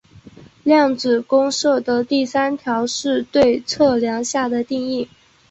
[0.63, 5.07] 量子公设的第三条是对测量下的定义。